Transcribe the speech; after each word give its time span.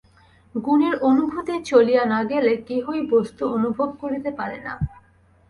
গুণের 0.55 0.95
অনুভূতি 1.01 1.55
চলিয়া 1.65 2.03
না 2.05 2.19
গেলে 2.23 2.53
কেহই 2.67 3.01
বস্তু 3.11 3.43
অনুভব 3.55 3.89
করিতে 4.01 4.29
পারে 4.39 4.57
না। 4.65 4.73